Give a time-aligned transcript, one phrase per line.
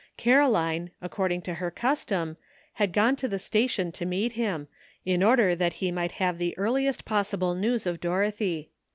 [0.17, 2.35] Caroline, according to her custom,
[2.73, 4.67] had gone to the station to meet him,
[5.05, 8.71] in order that he might have the earliest possible news of Dorothy.